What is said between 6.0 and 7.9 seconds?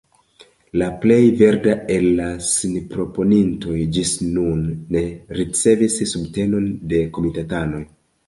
subtenon de komitatanoj.